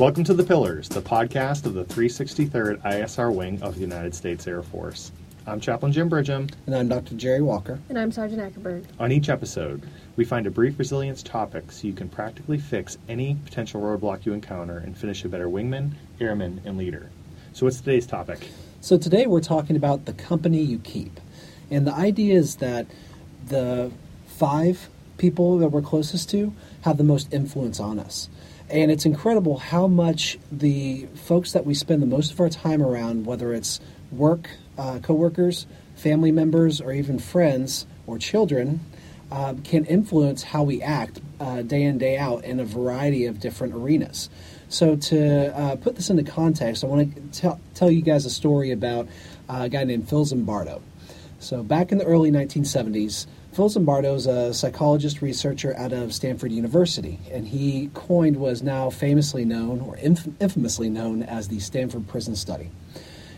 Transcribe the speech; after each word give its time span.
Welcome 0.00 0.24
to 0.24 0.34
The 0.34 0.42
Pillars, 0.42 0.88
the 0.88 1.00
podcast 1.00 1.66
of 1.66 1.74
the 1.74 1.84
363rd 1.84 2.82
ISR 2.82 3.32
Wing 3.32 3.62
of 3.62 3.76
the 3.76 3.80
United 3.80 4.12
States 4.12 4.44
Air 4.48 4.60
Force. 4.60 5.12
I'm 5.46 5.60
Chaplain 5.60 5.92
Jim 5.92 6.10
Bridgham. 6.10 6.52
And 6.66 6.74
I'm 6.74 6.88
Dr. 6.88 7.14
Jerry 7.14 7.42
Walker. 7.42 7.78
And 7.88 7.96
I'm 7.96 8.10
Sergeant 8.10 8.42
Ackerberg. 8.42 8.86
On 8.98 9.12
each 9.12 9.28
episode, 9.28 9.88
we 10.16 10.24
find 10.24 10.48
a 10.48 10.50
brief 10.50 10.80
resilience 10.80 11.22
topic 11.22 11.70
so 11.70 11.86
you 11.86 11.92
can 11.92 12.08
practically 12.08 12.58
fix 12.58 12.98
any 13.08 13.36
potential 13.44 13.80
roadblock 13.80 14.26
you 14.26 14.32
encounter 14.32 14.78
and 14.78 14.98
finish 14.98 15.24
a 15.24 15.28
better 15.28 15.46
wingman, 15.46 15.92
airman, 16.20 16.60
and 16.64 16.76
leader. 16.76 17.08
So, 17.52 17.64
what's 17.64 17.78
today's 17.78 18.04
topic? 18.04 18.48
So, 18.80 18.98
today 18.98 19.26
we're 19.26 19.40
talking 19.40 19.76
about 19.76 20.06
the 20.06 20.12
company 20.12 20.60
you 20.60 20.80
keep. 20.80 21.20
And 21.70 21.86
the 21.86 21.94
idea 21.94 22.34
is 22.34 22.56
that 22.56 22.88
the 23.46 23.92
five 24.26 24.88
people 25.18 25.58
that 25.58 25.68
we're 25.68 25.82
closest 25.82 26.30
to 26.30 26.52
have 26.80 26.96
the 26.96 27.04
most 27.04 27.32
influence 27.32 27.78
on 27.78 28.00
us. 28.00 28.28
And 28.74 28.90
it's 28.90 29.06
incredible 29.06 29.58
how 29.58 29.86
much 29.86 30.36
the 30.50 31.06
folks 31.14 31.52
that 31.52 31.64
we 31.64 31.74
spend 31.74 32.02
the 32.02 32.06
most 32.06 32.32
of 32.32 32.40
our 32.40 32.48
time 32.48 32.82
around, 32.82 33.24
whether 33.24 33.54
it's 33.54 33.78
work, 34.10 34.50
uh, 34.76 34.98
coworkers, 35.00 35.68
family 35.94 36.32
members, 36.32 36.80
or 36.80 36.92
even 36.92 37.20
friends 37.20 37.86
or 38.08 38.18
children, 38.18 38.80
uh, 39.30 39.54
can 39.62 39.84
influence 39.84 40.42
how 40.42 40.64
we 40.64 40.82
act 40.82 41.20
uh, 41.38 41.62
day 41.62 41.84
in, 41.84 41.98
day 41.98 42.18
out 42.18 42.44
in 42.44 42.58
a 42.58 42.64
variety 42.64 43.26
of 43.26 43.38
different 43.38 43.74
arenas. 43.74 44.28
So, 44.68 44.96
to 44.96 45.56
uh, 45.56 45.76
put 45.76 45.94
this 45.94 46.10
into 46.10 46.24
context, 46.24 46.82
I 46.82 46.88
want 46.88 47.32
to 47.34 47.56
tell, 47.74 47.92
you 47.92 48.02
guys 48.02 48.26
a 48.26 48.30
story 48.30 48.72
about 48.72 49.06
uh, 49.48 49.60
a 49.62 49.68
guy 49.68 49.84
named 49.84 50.08
Phil 50.08 50.24
Zimbardo. 50.24 50.82
So, 51.38 51.62
back 51.62 51.92
in 51.92 51.98
the 51.98 52.06
early 52.06 52.32
1970s, 52.32 53.26
Phil 53.54 53.68
Zimbardo 53.68 54.16
is 54.16 54.26
a 54.26 54.52
psychologist 54.52 55.22
researcher 55.22 55.76
out 55.76 55.92
of 55.92 56.12
Stanford 56.12 56.50
University, 56.50 57.20
and 57.30 57.46
he 57.46 57.88
coined 57.94 58.36
was 58.36 58.64
now 58.64 58.90
famously 58.90 59.44
known 59.44 59.80
or 59.80 59.96
inf- 59.98 60.26
infamously 60.40 60.88
known 60.88 61.22
as 61.22 61.46
the 61.46 61.60
Stanford 61.60 62.08
Prison 62.08 62.34
Study. 62.34 62.72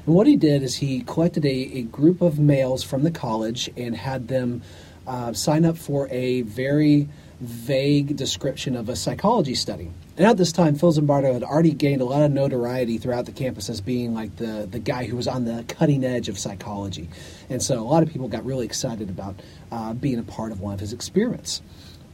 And 0.07 0.15
what 0.15 0.27
he 0.27 0.35
did 0.37 0.63
is 0.63 0.77
he 0.77 1.01
collected 1.03 1.45
a, 1.45 1.51
a 1.51 1.83
group 1.83 2.23
of 2.23 2.39
males 2.39 2.83
from 2.83 3.03
the 3.03 3.11
college 3.11 3.69
and 3.77 3.95
had 3.95 4.29
them 4.29 4.63
uh, 5.07 5.35
sign 5.35 5.67
up 5.67 5.77
for 5.77 6.09
a 6.09 6.41
very 6.41 7.11
vague 7.41 8.17
description 8.17 8.77
of 8.77 8.89
a 8.89 8.97
psychology 8.97 9.55
study. 9.55 9.91
And 10.17 10.27
at 10.27 10.39
this 10.39 10.53
time, 10.53 10.77
Phil 10.77 10.93
Zimbardo 10.93 11.33
had 11.33 11.43
already 11.43 11.73
gained 11.73 12.01
a 12.01 12.05
lot 12.05 12.23
of 12.23 12.31
notoriety 12.31 12.97
throughout 12.97 13.27
the 13.27 13.33
campus 13.33 13.69
as 13.69 13.83
being 13.83 14.15
like 14.15 14.37
the, 14.37 14.67
the 14.71 14.79
guy 14.79 15.05
who 15.05 15.17
was 15.17 15.29
on 15.29 15.45
the 15.45 15.65
cutting 15.69 16.05
edge 16.05 16.29
of 16.29 16.39
psychology. 16.39 17.09
And 17.51 17.63
so 17.63 17.79
a 17.81 17.85
lot 17.85 18.03
of 18.03 18.11
people 18.11 18.29
got 18.29 18.45
really 18.45 18.65
excited 18.65 19.11
about 19.11 19.37
uh, 19.71 19.93
being 19.93 20.19
a 20.19 20.23
part 20.23 20.53
of 20.53 20.61
one 20.61 20.73
of 20.73 20.81
his 20.81 20.95
experiments. 20.95 21.61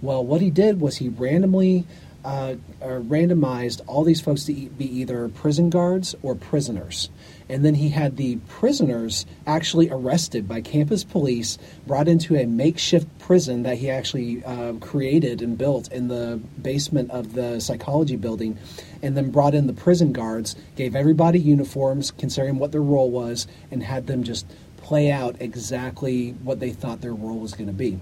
Well, 0.01 0.25
what 0.25 0.41
he 0.41 0.51
did 0.51 0.81
was 0.81 0.97
he 0.97 1.09
randomly 1.11 1.87
uh, 2.25 2.55
randomized 2.81 3.81
all 3.87 4.05
these 4.05 4.21
folks 4.21 4.45
to 4.45 4.53
be 4.53 4.85
either 4.85 5.29
prison 5.29 5.71
guards 5.71 6.15
or 6.23 6.35
prisoners. 6.35 7.11
And 7.49 7.65
then 7.65 7.75
he 7.75 7.91
had 7.91 8.17
the 8.17 8.37
prisoners 8.49 9.27
actually 9.47 9.91
arrested 9.91 10.49
by 10.49 10.61
campus 10.61 11.05
police, 11.05 11.59
brought 11.87 12.09
into 12.09 12.37
a 12.37 12.47
makeshift 12.47 13.07
prison 13.19 13.65
that 13.65 13.79
he 13.79 13.91
actually 13.91 14.45
uh, 14.45 14.75
created 14.75 15.43
and 15.43 15.59
built 15.59 15.91
in 15.93 16.09
the 16.09 16.41
basement 16.61 17.11
of 17.11 17.35
the 17.35 17.61
psychology 17.61 18.17
building, 18.17 18.57
and 19.03 19.17
then 19.17 19.31
brought 19.31 19.55
in 19.55 19.67
the 19.67 19.73
prison 19.73 20.13
guards, 20.13 20.57
gave 20.77 20.95
everybody 20.95 21.39
uniforms, 21.39 22.13
considering 22.13 22.59
what 22.59 22.73
their 22.73 22.83
role 22.83 23.11
was, 23.11 23.47
and 23.71 23.83
had 23.83 24.07
them 24.07 24.23
just 24.23 24.47
play 24.79 25.11
out 25.11 25.37
exactly 25.41 26.31
what 26.43 26.61
they 26.61 26.71
thought 26.71 27.01
their 27.01 27.15
role 27.15 27.39
was 27.39 27.55
going 27.55 27.67
to 27.69 27.73
be. 27.73 27.99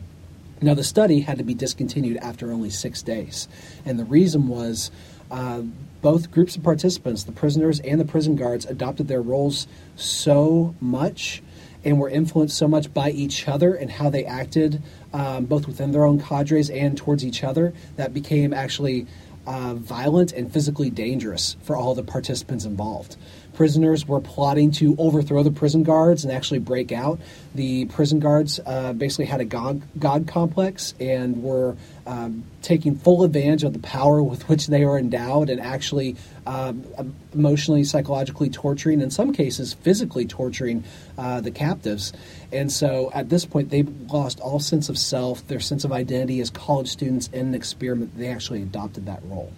Now, 0.63 0.75
the 0.75 0.85
study 0.85 1.21
had 1.21 1.39
to 1.39 1.45
be 1.45 1.55
discontinued 1.55 2.19
after 2.19 2.53
only 2.53 2.69
six 2.69 3.01
days, 3.01 3.49
and 3.87 3.99
the 3.99 4.05
reason 4.05 4.47
was 4.47 4.91
uh, 5.31 5.63
both 6.03 6.31
groups 6.31 6.57
of 6.57 6.63
participants, 6.63 7.25
the 7.25 7.33
prisoners 7.33 7.81
and 7.81 7.99
the 7.99 8.05
prison 8.05 8.37
guards, 8.37 8.67
adopted 8.67 9.09
their 9.09 9.23
roles 9.23 9.67
so 9.97 10.75
much 10.81 11.43
and 11.83 11.99
were 11.99 12.11
influenced 12.11 12.59
so 12.59 12.69
much 12.69 12.93
by 12.93 13.11
each 13.11 13.49
other 13.49 13.75
and 13.75 13.91
how 13.91 14.11
they 14.11 14.25
acted, 14.25 14.83
um, 15.15 15.47
both 15.47 15.67
within 15.67 15.93
their 15.93 16.05
own 16.05 16.21
cadres 16.21 16.69
and 16.69 16.97
towards 16.97 17.25
each 17.25 17.43
other, 17.43 17.73
that 17.97 18.13
became 18.13 18.53
actually 18.53 19.07
uh, 19.47 19.75
violent 19.75 20.33
and 20.33 20.53
physically 20.53 20.91
dangerous 20.91 21.57
for 21.63 21.75
all 21.75 21.95
the 21.95 22.03
participants 22.03 22.67
involved 22.67 23.17
prisoners 23.61 24.09
were 24.09 24.23
plotting 24.23 24.71
to 24.71 24.97
overthrow 24.97 25.43
the 25.43 25.51
prison 25.51 25.83
guards 25.83 26.25
and 26.25 26.33
actually 26.33 26.61
break 26.61 26.93
out. 26.93 27.21
The 27.55 27.85
prison 27.85 28.19
guards 28.19 28.59
uh, 28.65 28.95
basically 28.95 29.27
had 29.27 29.43
a 29.43 29.45
god, 29.45 29.83
god 29.99 30.27
complex 30.27 30.95
and 30.99 31.43
were 31.43 31.77
um, 32.07 32.45
taking 32.63 32.97
full 32.97 33.23
advantage 33.23 33.63
of 33.63 33.75
the 33.75 33.79
power 33.79 34.23
with 34.23 34.49
which 34.49 34.69
they 34.69 34.87
were 34.87 34.97
endowed 34.97 35.51
and 35.51 35.61
actually 35.61 36.17
um, 36.47 36.87
emotionally, 37.35 37.85
psychologically 37.85 38.49
torturing, 38.49 39.03
in 39.03 39.11
some 39.11 39.31
cases, 39.31 39.75
physically 39.75 40.25
torturing 40.25 40.83
uh, 41.19 41.43
the 41.43 41.51
captives. 41.51 42.15
And 42.51 42.73
so 42.73 43.11
at 43.13 43.29
this 43.29 43.45
point, 43.45 43.69
they've 43.69 43.91
lost 44.11 44.41
all 44.41 44.59
sense 44.59 44.89
of 44.89 44.97
self, 44.97 45.47
their 45.49 45.61
sense 45.61 45.85
of 45.85 45.93
identity 45.93 46.41
as 46.41 46.49
college 46.49 46.89
students 46.89 47.29
in 47.29 47.49
an 47.49 47.55
experiment. 47.55 48.17
They 48.17 48.29
actually 48.29 48.63
adopted 48.63 49.05
that 49.05 49.21
role. 49.25 49.53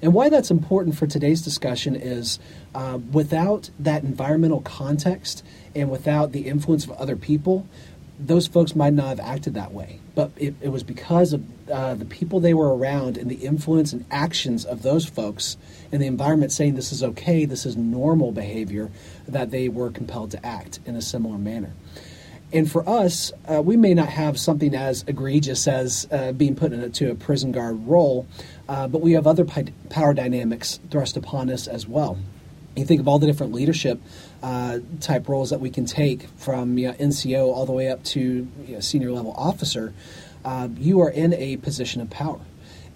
And 0.00 0.14
why 0.14 0.28
that's 0.28 0.50
important 0.50 0.96
for 0.96 1.06
today's 1.06 1.42
discussion 1.42 1.96
is 1.96 2.38
uh, 2.74 2.98
without 3.12 3.70
that 3.80 4.04
environmental 4.04 4.60
context 4.60 5.44
and 5.74 5.90
without 5.90 6.32
the 6.32 6.42
influence 6.46 6.84
of 6.84 6.92
other 6.92 7.16
people, 7.16 7.66
those 8.18 8.46
folks 8.46 8.74
might 8.74 8.92
not 8.92 9.08
have 9.08 9.20
acted 9.20 9.54
that 9.54 9.72
way. 9.72 10.00
But 10.14 10.32
it, 10.36 10.54
it 10.60 10.68
was 10.68 10.82
because 10.82 11.32
of 11.32 11.44
uh, 11.70 11.94
the 11.94 12.04
people 12.04 12.40
they 12.40 12.54
were 12.54 12.76
around 12.76 13.16
and 13.16 13.30
the 13.30 13.36
influence 13.36 13.92
and 13.92 14.04
actions 14.10 14.64
of 14.64 14.82
those 14.82 15.06
folks 15.06 15.56
and 15.92 16.02
the 16.02 16.06
environment 16.06 16.52
saying 16.52 16.74
this 16.74 16.92
is 16.92 17.02
okay, 17.02 17.44
this 17.44 17.64
is 17.64 17.76
normal 17.76 18.32
behavior, 18.32 18.90
that 19.26 19.50
they 19.50 19.68
were 19.68 19.90
compelled 19.90 20.32
to 20.32 20.46
act 20.46 20.80
in 20.84 20.96
a 20.96 21.02
similar 21.02 21.38
manner. 21.38 21.72
And 22.52 22.70
for 22.70 22.88
us, 22.88 23.30
uh, 23.46 23.60
we 23.62 23.76
may 23.76 23.92
not 23.92 24.08
have 24.08 24.38
something 24.38 24.74
as 24.74 25.04
egregious 25.06 25.68
as 25.68 26.08
uh, 26.10 26.32
being 26.32 26.56
put 26.56 26.72
into 26.72 27.10
a 27.10 27.14
prison 27.14 27.52
guard 27.52 27.86
role, 27.86 28.26
uh, 28.68 28.86
but 28.86 29.00
we 29.00 29.12
have 29.12 29.26
other 29.26 29.46
power 29.88 30.14
dynamics 30.14 30.78
thrust 30.90 31.16
upon 31.16 31.50
us 31.50 31.66
as 31.66 31.86
well. 31.86 32.18
You 32.76 32.84
think 32.84 33.00
of 33.00 33.08
all 33.08 33.18
the 33.18 33.26
different 33.26 33.52
leadership 33.52 34.00
uh, 34.42 34.78
type 35.00 35.28
roles 35.28 35.50
that 35.50 35.60
we 35.60 35.70
can 35.70 35.84
take 35.84 36.28
from 36.36 36.78
you 36.78 36.88
know, 36.88 36.94
NCO 36.94 37.46
all 37.46 37.66
the 37.66 37.72
way 37.72 37.90
up 37.90 38.04
to 38.04 38.20
you 38.20 38.74
know, 38.74 38.80
senior 38.80 39.10
level 39.10 39.32
officer. 39.36 39.92
Uh, 40.44 40.68
you 40.76 41.00
are 41.00 41.10
in 41.10 41.32
a 41.34 41.56
position 41.56 42.00
of 42.00 42.10
power. 42.10 42.40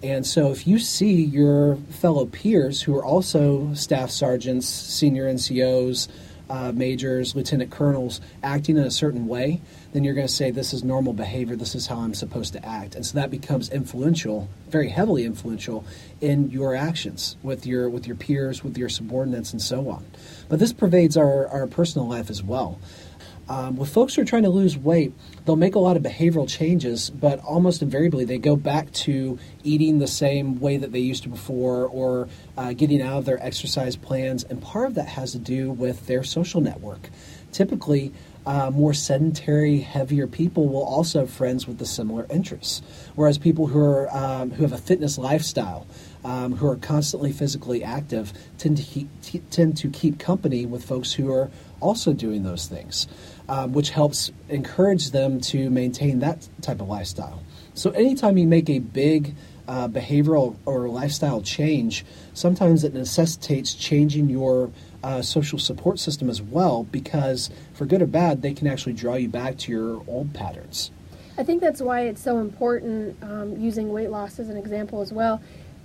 And 0.01 0.25
so, 0.25 0.51
if 0.51 0.67
you 0.67 0.79
see 0.79 1.23
your 1.23 1.77
fellow 1.89 2.25
peers 2.25 2.81
who 2.81 2.95
are 2.97 3.05
also 3.05 3.73
staff 3.73 4.11
sergeants, 4.11 4.67
senior 4.67 5.31
NCOs, 5.31 6.09
uh, 6.49 6.73
majors, 6.73 7.35
lieutenant 7.35 7.71
colonels 7.71 8.19
acting 8.43 8.77
in 8.77 8.83
a 8.83 8.91
certain 8.91 9.27
way, 9.27 9.61
then 9.93 10.03
you're 10.03 10.15
going 10.15 10.27
to 10.27 10.33
say, 10.33 10.51
This 10.51 10.73
is 10.73 10.83
normal 10.83 11.13
behavior, 11.13 11.55
this 11.55 11.75
is 11.75 11.87
how 11.87 11.99
I'm 11.99 12.13
supposed 12.13 12.53
to 12.53 12.65
act. 12.65 12.95
And 12.95 13.05
so 13.05 13.15
that 13.19 13.31
becomes 13.31 13.69
influential, 13.69 14.49
very 14.69 14.89
heavily 14.89 15.23
influential 15.23 15.85
in 16.19 16.49
your 16.49 16.75
actions 16.75 17.37
with 17.43 17.65
your, 17.65 17.89
with 17.89 18.07
your 18.07 18.15
peers, 18.15 18.63
with 18.63 18.77
your 18.77 18.89
subordinates, 18.89 19.53
and 19.53 19.61
so 19.61 19.89
on. 19.89 20.05
But 20.49 20.59
this 20.59 20.73
pervades 20.73 21.15
our, 21.15 21.47
our 21.47 21.67
personal 21.67 22.07
life 22.07 22.29
as 22.29 22.43
well. 22.43 22.79
Um, 23.49 23.75
with 23.75 23.89
folks 23.89 24.15
who 24.15 24.21
are 24.21 24.25
trying 24.25 24.43
to 24.43 24.49
lose 24.49 24.77
weight, 24.77 25.13
they'll 25.43 25.57
make 25.57 25.75
a 25.75 25.79
lot 25.79 25.97
of 25.97 26.03
behavioral 26.03 26.47
changes, 26.47 27.09
but 27.09 27.39
almost 27.41 27.81
invariably 27.81 28.23
they 28.23 28.37
go 28.37 28.55
back 28.55 28.91
to 28.93 29.37
eating 29.63 29.99
the 29.99 30.07
same 30.07 30.61
way 30.61 30.77
that 30.77 30.93
they 30.93 30.99
used 30.99 31.23
to 31.23 31.29
before 31.29 31.85
or 31.87 32.29
uh, 32.57 32.71
getting 32.71 33.01
out 33.01 33.17
of 33.17 33.25
their 33.25 33.43
exercise 33.45 33.97
plans. 33.97 34.45
And 34.45 34.61
part 34.61 34.87
of 34.87 34.95
that 34.95 35.09
has 35.09 35.33
to 35.33 35.39
do 35.39 35.71
with 35.71 36.07
their 36.07 36.23
social 36.23 36.61
network. 36.61 37.09
Typically, 37.51 38.13
uh, 38.45 38.69
more 38.71 38.93
sedentary, 38.93 39.79
heavier 39.79 40.27
people 40.27 40.67
will 40.67 40.83
also 40.83 41.21
have 41.21 41.29
friends 41.29 41.67
with 41.67 41.77
the 41.77 41.85
similar 41.85 42.25
interests. 42.29 42.81
Whereas 43.15 43.37
people 43.37 43.67
who 43.67 43.79
are 43.79 44.15
um, 44.15 44.51
who 44.51 44.63
have 44.63 44.73
a 44.73 44.77
fitness 44.77 45.17
lifestyle, 45.17 45.87
um, 46.25 46.55
who 46.55 46.67
are 46.67 46.75
constantly 46.75 47.31
physically 47.31 47.83
active, 47.83 48.33
tend 48.57 48.77
to 48.77 48.83
keep, 48.83 49.09
t- 49.21 49.43
tend 49.49 49.77
to 49.77 49.89
keep 49.89 50.19
company 50.19 50.65
with 50.65 50.83
folks 50.83 51.13
who 51.13 51.31
are 51.31 51.49
also 51.79 52.13
doing 52.13 52.43
those 52.43 52.67
things 52.67 53.07
um, 53.49 53.73
which 53.73 53.89
helps 53.89 54.31
encourage 54.49 55.11
them 55.11 55.39
to 55.39 55.69
maintain 55.69 56.19
that 56.19 56.47
type 56.61 56.81
of 56.81 56.87
lifestyle. 56.87 57.43
So, 57.73 57.91
anytime 57.91 58.37
you 58.37 58.47
make 58.47 58.69
a 58.69 58.79
big 58.79 59.35
uh, 59.67 59.87
behavioral 59.87 60.55
or 60.65 60.87
lifestyle 60.89 61.41
change, 61.41 62.05
sometimes 62.33 62.83
it 62.83 62.93
necessitates 62.93 63.73
changing 63.73 64.29
your 64.29 64.71
uh, 65.03 65.21
social 65.21 65.59
support 65.59 65.99
system 65.99 66.29
as 66.29 66.41
well, 66.41 66.83
because 66.85 67.49
for 67.73 67.85
good 67.85 68.01
or 68.01 68.07
bad, 68.07 68.41
they 68.41 68.53
can 68.53 68.67
actually 68.67 68.93
draw 68.93 69.15
you 69.15 69.27
back 69.27 69.57
to 69.57 69.71
your 69.71 70.03
old 70.07 70.33
patterns. 70.33 70.91
I 71.37 71.43
think 71.43 71.61
that's 71.61 71.81
why 71.81 72.01
it's 72.01 72.21
so 72.21 72.37
important, 72.37 73.21
um, 73.23 73.57
using 73.59 73.91
weight 73.91 74.09
loss 74.09 74.39
as 74.39 74.49
an 74.49 74.57
example 74.57 75.01
as 75.01 75.11
well, 75.11 75.41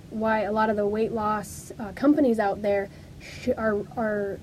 why 0.09 0.41
a 0.41 0.51
lot 0.51 0.69
of 0.69 0.75
the 0.75 0.87
weight 0.87 1.11
loss 1.11 1.71
uh, 1.79 1.91
companies 1.93 2.39
out 2.39 2.61
there 2.61 2.89
sh- 3.19 3.49
are, 3.57 3.79
are 3.97 4.39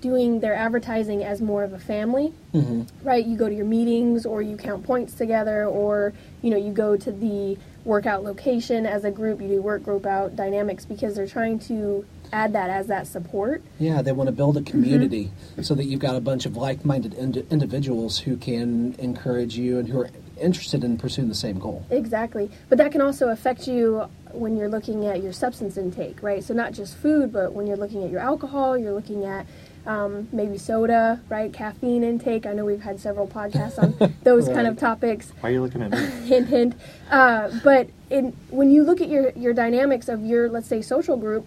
doing 0.00 0.40
their 0.40 0.54
advertising 0.54 1.22
as 1.22 1.40
more 1.40 1.62
of 1.62 1.72
a 1.72 1.78
family, 1.78 2.32
mm-hmm. 2.54 2.82
right? 3.06 3.24
You 3.24 3.36
go 3.36 3.48
to 3.48 3.54
your 3.54 3.66
meetings 3.66 4.24
or 4.24 4.40
you 4.42 4.56
count 4.56 4.84
points 4.84 5.14
together 5.14 5.66
or, 5.66 6.12
you 6.42 6.50
know, 6.50 6.56
you 6.56 6.72
go 6.72 6.96
to 6.96 7.12
the 7.12 7.58
workout 7.86 8.24
location 8.24 8.84
as 8.84 9.04
a 9.04 9.10
group, 9.10 9.40
you 9.40 9.48
do 9.48 9.62
work 9.62 9.84
group 9.84 10.04
out 10.04 10.36
dynamics 10.36 10.84
because 10.84 11.14
they're 11.14 11.26
trying 11.26 11.58
to 11.60 12.04
add 12.32 12.52
that 12.52 12.68
as 12.68 12.88
that 12.88 13.06
support. 13.06 13.62
Yeah, 13.78 14.02
they 14.02 14.12
want 14.12 14.26
to 14.26 14.32
build 14.32 14.56
a 14.56 14.60
mm-hmm. 14.60 14.70
community 14.70 15.30
so 15.62 15.74
that 15.74 15.84
you've 15.84 16.00
got 16.00 16.16
a 16.16 16.20
bunch 16.20 16.44
of 16.44 16.56
like-minded 16.56 17.14
ind- 17.14 17.46
individuals 17.50 18.18
who 18.18 18.36
can 18.36 18.94
encourage 18.98 19.56
you 19.56 19.78
and 19.78 19.88
who 19.88 20.00
are 20.00 20.10
interested 20.40 20.84
in 20.84 20.98
pursuing 20.98 21.28
the 21.28 21.34
same 21.34 21.58
goal. 21.58 21.86
Exactly. 21.90 22.50
But 22.68 22.78
that 22.78 22.92
can 22.92 23.00
also 23.00 23.28
affect 23.28 23.66
you 23.68 24.06
when 24.32 24.56
you're 24.56 24.68
looking 24.68 25.06
at 25.06 25.22
your 25.22 25.32
substance 25.32 25.76
intake, 25.76 26.22
right? 26.22 26.42
So 26.44 26.52
not 26.52 26.72
just 26.72 26.96
food, 26.96 27.32
but 27.32 27.52
when 27.52 27.66
you're 27.66 27.76
looking 27.76 28.02
at 28.04 28.10
your 28.10 28.20
alcohol, 28.20 28.76
you're 28.76 28.92
looking 28.92 29.24
at 29.24 29.46
um, 29.86 30.28
maybe 30.32 30.58
soda, 30.58 31.20
right? 31.28 31.52
Caffeine 31.52 32.02
intake. 32.02 32.46
I 32.46 32.52
know 32.52 32.64
we've 32.64 32.82
had 32.82 32.98
several 33.00 33.26
podcasts 33.28 33.78
on 33.82 34.14
those 34.22 34.46
kind 34.48 34.66
of 34.66 34.76
topics. 34.78 35.32
Why 35.40 35.50
are 35.50 35.52
you 35.52 35.62
looking 35.62 35.82
at 35.82 35.90
me? 35.92 35.98
hint, 36.26 36.48
hint. 36.48 36.74
Uh, 37.10 37.50
but 37.62 37.88
in, 38.10 38.32
when 38.50 38.70
you 38.70 38.82
look 38.84 39.00
at 39.00 39.08
your, 39.08 39.30
your 39.30 39.52
dynamics 39.54 40.08
of 40.08 40.24
your, 40.24 40.48
let's 40.48 40.68
say, 40.68 40.82
social 40.82 41.16
group, 41.16 41.46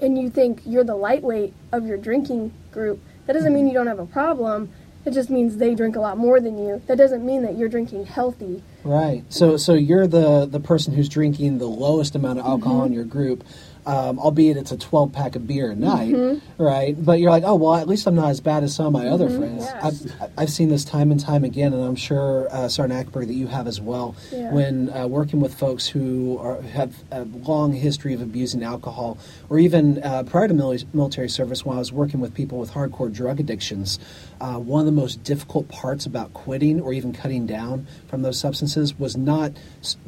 and 0.00 0.16
you 0.16 0.30
think 0.30 0.60
you're 0.64 0.84
the 0.84 0.94
lightweight 0.94 1.52
of 1.72 1.86
your 1.86 1.96
drinking 1.98 2.52
group, 2.70 3.00
that 3.26 3.32
doesn't 3.32 3.52
mean 3.52 3.66
you 3.66 3.74
don't 3.74 3.88
have 3.88 3.98
a 3.98 4.06
problem. 4.06 4.70
It 5.04 5.12
just 5.12 5.28
means 5.30 5.56
they 5.56 5.74
drink 5.74 5.96
a 5.96 6.00
lot 6.00 6.18
more 6.18 6.40
than 6.40 6.58
you. 6.58 6.80
That 6.86 6.98
doesn't 6.98 7.24
mean 7.24 7.42
that 7.42 7.56
you're 7.56 7.68
drinking 7.68 8.06
healthy. 8.06 8.62
Right. 8.84 9.24
So 9.28 9.56
so 9.56 9.74
you're 9.74 10.06
the 10.06 10.46
the 10.46 10.60
person 10.60 10.92
who's 10.94 11.08
drinking 11.08 11.58
the 11.58 11.66
lowest 11.66 12.14
amount 12.14 12.38
of 12.40 12.46
alcohol 12.46 12.78
Mm-hmm. 12.78 12.86
in 12.86 12.92
your 12.92 13.04
group. 13.04 13.44
Um, 13.88 14.18
albeit 14.18 14.58
it's 14.58 14.70
a 14.70 14.76
12 14.76 15.12
pack 15.12 15.34
of 15.34 15.46
beer 15.46 15.70
a 15.70 15.74
night, 15.74 16.12
Mm-hmm. 16.12 16.62
right? 16.62 16.94
But 17.02 17.20
you're 17.20 17.30
like, 17.30 17.44
oh 17.46 17.54
well, 17.54 17.74
at 17.74 17.88
least 17.88 18.06
I'm 18.06 18.14
not 18.14 18.28
as 18.28 18.38
bad 18.38 18.62
as 18.62 18.74
some 18.74 18.84
of 18.86 18.92
my 18.92 19.08
other 19.08 19.30
friends. 19.30 19.64
Yes. 19.64 20.06
I've, 20.20 20.30
I've 20.36 20.50
seen 20.50 20.68
this 20.68 20.84
time 20.84 21.10
and 21.10 21.18
time 21.18 21.42
again, 21.42 21.72
and 21.72 21.82
I'm 21.82 21.96
sure 21.96 22.48
uh, 22.52 22.68
Sergeant 22.68 23.00
Ackberg 23.10 23.28
that 23.28 23.32
you 23.32 23.46
have 23.46 23.66
as 23.66 23.80
well. 23.80 24.14
Yeah. 24.30 24.52
When 24.52 24.90
uh, 24.92 25.06
working 25.06 25.40
with 25.40 25.54
folks 25.54 25.86
who 25.88 26.36
are, 26.38 26.60
have 26.60 27.02
a 27.10 27.22
long 27.24 27.72
history 27.72 28.12
of 28.12 28.20
abusing 28.20 28.62
alcohol, 28.62 29.16
or 29.48 29.58
even 29.58 30.02
uh, 30.04 30.22
prior 30.24 30.48
to 30.48 30.84
military 30.92 31.30
service, 31.30 31.64
when 31.64 31.76
I 31.76 31.78
was 31.78 31.90
working 31.90 32.20
with 32.20 32.34
people 32.34 32.58
with 32.58 32.72
hardcore 32.72 33.10
drug 33.10 33.40
addictions, 33.40 33.98
uh, 34.40 34.58
one 34.58 34.80
of 34.80 34.86
the 34.86 34.92
most 34.92 35.22
difficult 35.24 35.68
parts 35.68 36.06
about 36.06 36.32
quitting 36.34 36.80
or 36.80 36.92
even 36.92 37.12
cutting 37.12 37.46
down 37.46 37.86
from 38.08 38.22
those 38.22 38.38
substances 38.38 38.98
was 38.98 39.16
not 39.16 39.52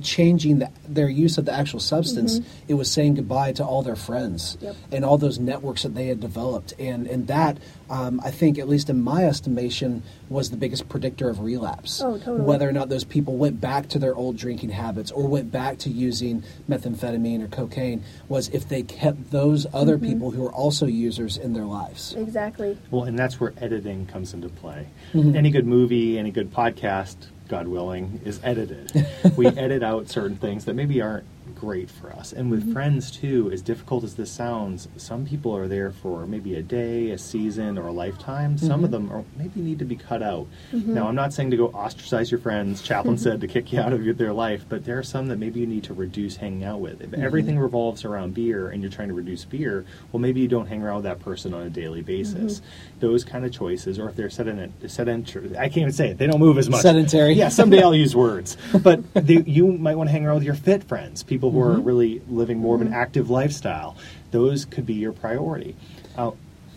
changing 0.03 0.59
the, 0.61 0.71
their 0.89 1.09
use 1.09 1.39
of 1.39 1.45
the 1.45 1.53
actual 1.53 1.81
substance. 1.81 2.41
It 2.69 2.75
was 2.75 2.91
saying 2.91 3.15
goodbye 3.15 3.53
to 3.55 3.65
all 3.65 3.83
their 3.83 3.97
friends 3.97 4.57
Yep. 4.61 4.77
and 4.93 5.05
all 5.05 5.19
those 5.19 5.39
networks 5.39 5.83
that 5.83 5.95
they 5.95 6.07
had 6.07 6.21
developed. 6.21 6.75
And, 6.79 7.07
and 7.07 7.27
that, 7.29 7.59
um, 7.91 8.21
I 8.25 8.31
think, 8.31 8.59
at 8.59 8.69
least 8.69 8.89
in 8.89 9.03
my 9.03 9.25
estimation, 9.27 10.03
was 10.29 10.51
the 10.51 10.57
biggest 10.57 10.89
predictor 10.89 11.29
of 11.29 11.41
relapse. 11.41 12.01
Oh, 12.01 12.17
totally. 12.19 12.41
Whether 12.43 12.69
or 12.69 12.73
not 12.73 12.89
those 12.89 13.05
people 13.05 13.37
went 13.37 13.61
back 13.61 13.89
to 13.91 13.99
their 13.99 14.15
old 14.15 14.37
drinking 14.37 14.71
habits 14.71 15.11
or 15.11 15.27
went 15.27 15.51
back 15.51 15.79
to 15.79 15.91
using 15.91 16.43
methamphetamine 16.69 17.43
or 17.43 17.49
cocaine 17.49 18.03
was 18.29 18.49
if 18.51 18.69
they 18.69 18.83
kept 18.83 19.31
those 19.31 19.67
other 19.75 19.91
Mm-hmm. 19.99 20.07
people 20.13 20.31
who 20.31 20.43
were 20.43 20.53
also 20.53 20.87
users 20.87 21.37
in 21.37 21.53
their 21.53 21.65
lives. 21.65 22.15
Exactly. 22.15 22.79
Well, 22.93 23.05
and 23.05 23.19
that's 23.19 23.41
where 23.41 23.53
editing 23.59 24.07
comes 24.07 24.33
into 24.35 24.49
play. 24.49 24.87
Any 25.13 25.51
good 25.51 25.67
movie, 25.67 26.17
any 26.17 26.31
good 26.31 26.53
podcast, 26.55 27.17
God 27.49 27.67
willing, 27.67 28.21
is 28.25 28.39
edited. 28.45 28.93
we 29.37 29.49
edit 29.49 29.83
out 29.83 30.09
certain 30.09 30.37
things 30.37 30.65
that 30.67 30.75
maybe 30.75 31.03
aren't 31.03 31.25
great 31.61 31.91
for 31.91 32.11
us. 32.11 32.33
And 32.33 32.51
with 32.51 32.63
mm-hmm. 32.63 32.73
friends, 32.73 33.11
too, 33.11 33.51
as 33.53 33.61
difficult 33.61 34.03
as 34.03 34.15
this 34.15 34.31
sounds, 34.31 34.89
some 34.97 35.27
people 35.27 35.55
are 35.55 35.69
there 35.69 35.91
for 35.91 36.27
maybe 36.27 36.55
a 36.55 36.63
day, 36.63 37.11
a 37.11 37.19
season, 37.19 37.77
or 37.77 37.89
a 37.89 37.93
lifetime. 37.93 38.57
Some 38.57 38.83
of 38.83 38.91
mm-hmm. 38.91 39.09
them 39.09 39.13
are, 39.13 39.25
maybe 39.37 39.61
need 39.61 39.79
to 39.81 39.85
be 39.85 39.97
cut 39.97 40.23
out. 40.23 40.47
Mm-hmm. 40.73 40.95
Now, 40.95 41.07
I'm 41.07 41.15
not 41.15 41.35
saying 41.35 41.51
to 41.51 41.59
go 41.59 41.69
ostracize 41.69 42.31
your 42.31 42.41
friends. 42.41 42.81
Chaplain 42.81 43.19
said 43.19 43.43
to 43.43 43.47
kick 43.47 43.73
you 43.73 43.81
out 43.81 43.93
of 43.93 44.03
your, 44.03 44.15
their 44.15 44.33
life, 44.33 44.65
but 44.71 44.87
there 44.87 44.99
are 44.99 45.03
some 45.03 45.27
that 45.27 45.37
maybe 45.37 45.61
you 45.61 45.67
need 45.67 45.85
to 45.85 45.95
reduce 45.95 46.37
hanging 46.37 46.65
out 46.65 46.81
with. 46.81 47.03
If 47.03 47.13
everything 47.13 47.59
revolves 47.59 48.07
around 48.07 48.33
beer 48.33 48.71
and 48.71 48.83
you're 48.83 48.91
trying 48.91 49.09
to 49.09 49.15
reduce 49.15 49.45
beer, 49.45 49.85
well, 50.13 50.21
maybe 50.21 50.41
you 50.41 50.49
don't 50.49 50.67
hang 50.67 50.83
around 50.83 50.97
with 50.97 51.05
that 51.05 51.21
person 51.21 51.53
on 51.53 51.63
a 51.63 51.71
daily 51.71 52.01
basis. 52.01 52.63
Those 53.01 53.23
kind 53.23 53.45
of 53.45 53.53
choices, 53.53 53.99
or 53.99 54.09
if 54.09 54.17
they're 54.17 54.29
sedent, 54.29 54.73
sedentary, 54.91 55.57
I 55.59 55.69
can't 55.69 55.79
even 55.79 55.93
say 55.93 56.09
it. 56.11 56.19
They 56.19 56.27
don't 56.27 56.41
move 56.41 56.57
as 56.57 56.71
much. 56.71 56.81
Sedentary. 56.81 57.35
Yeah, 57.35 57.51
someday 57.51 57.83
I'll 57.83 57.95
use 57.95 58.17
words. 58.21 58.57
But 58.83 59.03
they, 59.15 59.43
you 59.43 59.73
might 59.73 59.97
want 59.97 60.09
to 60.09 60.13
hang 60.13 60.25
around 60.25 60.37
with 60.37 60.45
your 60.45 60.55
fit 60.55 60.85
friends, 60.85 61.23
people 61.23 61.50
who 61.51 61.61
are 61.61 61.81
really 61.81 62.23
living 62.29 62.59
more 62.59 62.75
of 62.75 62.81
an 62.81 62.93
active 62.93 63.31
lifestyle. 63.31 63.97
Those 64.31 64.65
could 64.65 64.87
be 64.87 64.95
your 64.95 65.13
priority. 65.13 65.77
Uh, 66.17 66.33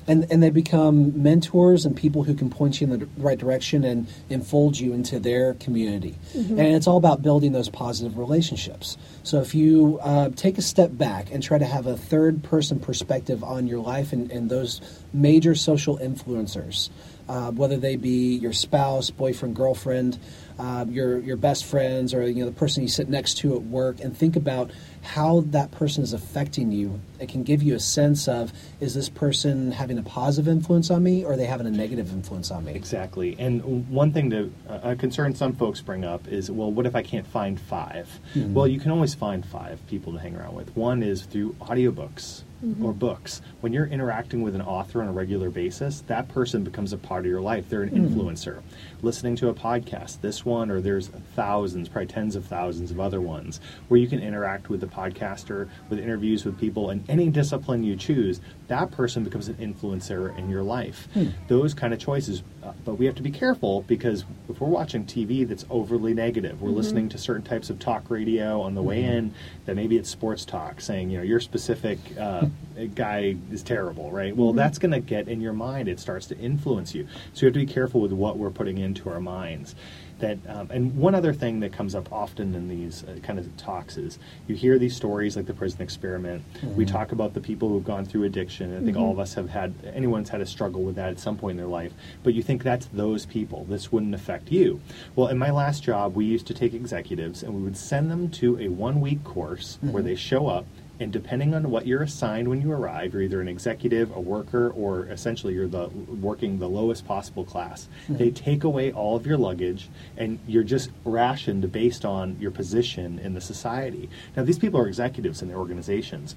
and 0.07 0.27
and 0.29 0.43
they 0.43 0.49
become 0.49 1.23
mentors 1.23 1.85
and 1.85 1.95
people 1.95 2.23
who 2.23 2.33
can 2.33 2.49
point 2.49 2.81
you 2.81 2.91
in 2.91 2.99
the 2.99 3.07
right 3.17 3.37
direction 3.37 3.83
and 3.83 4.07
enfold 4.29 4.79
you 4.79 4.93
into 4.93 5.19
their 5.19 5.53
community. 5.55 6.15
And 6.33 6.59
it's 6.59 6.87
all 6.87 6.97
about 6.97 7.21
building 7.21 7.51
those 7.53 7.69
positive 7.69 8.17
relationships. 8.17 8.97
So 9.23 9.39
if 9.39 9.55
you 9.55 9.99
uh, 10.01 10.29
take 10.35 10.57
a 10.57 10.61
step 10.61 10.97
back 10.97 11.31
and 11.31 11.41
try 11.41 11.57
to 11.57 11.65
have 11.65 11.87
a 11.87 11.95
third 11.95 12.43
person 12.43 12.79
perspective 12.79 13.43
on 13.43 13.67
your 13.67 13.79
life 13.79 14.11
and, 14.13 14.29
and 14.31 14.49
those 14.49 14.81
major 15.13 15.55
social 15.55 15.97
influencers, 15.97 16.89
uh, 17.27 17.51
whether 17.51 17.77
they 17.77 17.95
be 17.95 18.35
your 18.35 18.53
spouse, 18.53 19.09
boyfriend, 19.09 19.55
girlfriend, 19.55 20.19
uh, 20.59 20.85
your 20.87 21.19
your 21.19 21.37
best 21.37 21.65
friends, 21.65 22.13
or 22.13 22.27
you 22.27 22.43
know 22.43 22.45
the 22.45 22.55
person 22.55 22.83
you 22.83 22.89
sit 22.89 23.09
next 23.09 23.37
to 23.39 23.55
at 23.55 23.63
work, 23.63 23.99
and 23.99 24.15
think 24.15 24.35
about 24.35 24.71
how 25.01 25.41
that 25.47 25.71
person 25.71 26.03
is 26.03 26.13
affecting 26.13 26.71
you. 26.71 26.99
It 27.19 27.29
can 27.29 27.43
give 27.43 27.63
you 27.63 27.75
a 27.75 27.79
sense 27.79 28.27
of 28.27 28.53
is 28.79 28.93
this 28.93 29.09
person 29.09 29.71
having 29.71 29.97
a 29.97 30.03
positive 30.03 30.47
influence 30.47 30.91
on 30.91 31.03
me, 31.03 31.25
or 31.25 31.33
are 31.33 31.37
they 31.37 31.45
having 31.45 31.67
a 31.67 31.71
negative 31.71 32.11
influence 32.11 32.51
on 32.51 32.65
me? 32.65 32.73
Exactly. 32.73 33.35
And 33.39 33.89
one 33.89 34.13
thing 34.13 34.29
that 34.29 34.51
uh, 34.69 34.91
a 34.91 34.95
concern 34.95 35.33
some 35.35 35.53
folks 35.53 35.81
bring 35.81 36.05
up 36.05 36.27
is, 36.27 36.51
well, 36.51 36.71
what 36.71 36.85
if 36.85 36.95
I 36.95 37.01
can't 37.01 37.27
find 37.27 37.59
5 37.59 38.19
Well, 38.53 38.67
you 38.67 38.79
can 38.79 38.91
always 38.91 39.15
find 39.15 39.45
five 39.45 39.85
people 39.87 40.13
to 40.13 40.19
hang 40.19 40.35
around 40.35 40.55
with. 40.55 40.75
One 40.75 41.03
is 41.03 41.23
through 41.23 41.53
audiobooks 41.53 42.43
or 42.63 42.91
mm-hmm. 42.91 42.91
books. 42.91 43.41
When 43.59 43.73
you're 43.73 43.87
interacting 43.87 44.41
with 44.41 44.55
an 44.55 44.61
author 44.61 45.01
on 45.01 45.09
a 45.09 45.11
regular 45.11 45.49
basis, 45.49 46.01
that 46.07 46.29
person 46.29 46.63
becomes 46.63 46.93
a 46.93 46.97
part 46.97 47.25
of 47.25 47.29
your 47.29 47.41
life. 47.41 47.67
They're 47.67 47.83
an 47.83 47.89
mm-hmm. 47.89 48.19
influencer. 48.19 48.61
Listening 49.01 49.35
to 49.37 49.49
a 49.49 49.53
podcast, 49.53 50.21
this 50.21 50.45
one, 50.45 50.71
or 50.71 50.79
there's 50.79 51.09
thousands, 51.35 51.89
probably 51.89 52.07
tens 52.07 52.37
of 52.37 52.45
thousands 52.45 52.89
of 52.89 53.01
other 53.01 53.19
ones, 53.19 53.59
where 53.89 53.99
you 53.99 54.07
can 54.07 54.19
interact 54.19 54.69
with 54.69 54.79
the 54.79 54.87
podcaster, 54.87 55.67
with 55.89 55.99
interviews 55.99 56.45
with 56.45 56.57
people, 56.57 56.89
in 56.89 57.03
any 57.09 57.29
discipline 57.29 57.83
you 57.83 57.97
choose, 57.97 58.39
that 58.67 58.91
person 58.91 59.23
becomes 59.23 59.49
an 59.49 59.55
influencer 59.55 60.35
in 60.37 60.49
your 60.49 60.63
life. 60.63 61.07
Hmm. 61.13 61.27
Those 61.47 61.73
kind 61.73 61.93
of 61.93 61.99
choices. 61.99 62.43
Uh, 62.63 62.71
but 62.85 62.95
we 62.95 63.05
have 63.05 63.15
to 63.15 63.21
be 63.21 63.31
careful 63.31 63.81
because 63.83 64.23
if 64.47 64.61
we're 64.61 64.69
watching 64.69 65.05
TV 65.05 65.45
that's 65.45 65.65
overly 65.69 66.13
negative, 66.13 66.61
we're 66.61 66.69
mm-hmm. 66.69 66.77
listening 66.77 67.09
to 67.09 67.17
certain 67.17 67.43
types 67.43 67.69
of 67.69 67.77
talk 67.79 68.09
radio 68.09 68.61
on 68.61 68.73
the 68.73 68.81
way 68.81 69.03
in, 69.03 69.33
that 69.65 69.75
maybe 69.75 69.97
it's 69.97 70.09
sports 70.09 70.45
talk 70.45 70.79
saying, 70.79 71.09
you 71.09 71.17
know, 71.17 71.23
your 71.23 71.41
specific 71.41 71.99
uh, 72.17 72.45
guy 72.95 73.35
is 73.51 73.63
terrible, 73.63 74.11
right? 74.11 74.35
Well, 74.35 74.53
that's 74.53 74.79
going 74.79 74.91
to 74.91 74.99
get 74.99 75.27
in 75.27 75.41
your 75.41 75.53
mind. 75.53 75.87
It 75.87 75.99
starts 75.99 76.27
to 76.27 76.37
influence 76.37 76.95
you. 76.95 77.07
So 77.33 77.41
you 77.41 77.47
have 77.47 77.53
to 77.53 77.59
be 77.59 77.71
careful 77.71 78.01
with 78.01 78.11
what 78.11 78.37
we're 78.37 78.49
putting 78.49 78.77
into 78.77 79.09
our 79.09 79.19
minds. 79.19 79.75
That 80.19 80.37
um, 80.47 80.69
and 80.71 80.95
one 80.95 81.15
other 81.15 81.33
thing 81.33 81.59
that 81.61 81.73
comes 81.73 81.95
up 81.95 82.11
often 82.11 82.53
in 82.55 82.69
these 82.69 83.03
uh, 83.03 83.17
kind 83.23 83.39
of 83.39 83.57
talks 83.57 83.97
is 83.97 84.19
you 84.47 84.55
hear 84.55 84.77
these 84.77 84.95
stories 84.95 85.35
like 85.35 85.47
the 85.47 85.53
prison 85.53 85.81
experiment. 85.81 86.43
We 86.75 86.85
talk 86.85 87.11
about 87.11 87.33
the 87.33 87.41
people 87.41 87.67
who've 87.69 87.83
gone 87.83 88.05
through 88.05 88.23
addiction. 88.23 88.77
I 88.77 88.85
think 88.85 88.95
all 88.95 89.11
of 89.11 89.19
us 89.19 89.33
have 89.33 89.49
had 89.49 89.73
anyone's 89.93 90.29
had 90.29 90.39
a 90.39 90.45
struggle 90.45 90.83
with 90.83 90.95
that 90.95 91.09
at 91.09 91.19
some 91.19 91.35
point 91.35 91.53
in 91.53 91.57
their 91.57 91.67
life. 91.67 91.93
But 92.23 92.35
you 92.35 92.43
think 92.43 92.63
that's 92.63 92.85
those 92.93 93.25
people. 93.25 93.65
This 93.65 93.91
wouldn't 93.91 94.13
affect 94.13 94.51
you. 94.51 94.79
Well, 95.15 95.27
in 95.27 95.37
my 95.37 95.49
last 95.49 95.83
job, 95.83 96.15
we 96.15 96.25
used 96.25 96.47
to 96.47 96.53
take 96.53 96.73
executives 96.73 97.43
and 97.43 97.53
we 97.53 97.61
would 97.63 97.77
send 97.77 98.09
them 98.09 98.29
to 98.31 98.57
a 98.59 98.67
one 98.67 99.01
week 99.01 99.23
course 99.23 99.77
where 99.81 100.03
they 100.03 100.15
show 100.15 100.47
up 100.47 100.65
and 100.99 101.11
depending 101.11 101.55
on 101.55 101.69
what 101.71 101.87
you're 101.87 102.03
assigned 102.03 102.47
when 102.47 102.61
you 102.61 102.71
arrive, 102.71 103.13
you're 103.13 103.23
either 103.23 103.41
an 103.41 103.47
executive, 103.47 104.15
a 104.15 104.19
worker, 104.19 104.69
or 104.71 105.07
essentially 105.07 105.53
you're 105.53 105.67
the 105.67 105.87
working 105.87 106.59
the 106.59 106.69
lowest 106.69 107.05
possible 107.07 107.43
class. 107.43 107.87
Mm-hmm. 108.03 108.17
They 108.17 108.31
take 108.31 108.63
away 108.63 108.91
all 108.91 109.15
of 109.15 109.25
your 109.25 109.37
luggage, 109.37 109.89
and 110.17 110.39
you're 110.47 110.63
just 110.63 110.91
rationed 111.03 111.71
based 111.71 112.05
on 112.05 112.37
your 112.39 112.51
position 112.51 113.19
in 113.19 113.33
the 113.33 113.41
society. 113.41 114.09
Now, 114.35 114.43
these 114.43 114.59
people 114.59 114.79
are 114.79 114.87
executives 114.87 115.41
in 115.41 115.47
their 115.47 115.57
organizations. 115.57 116.35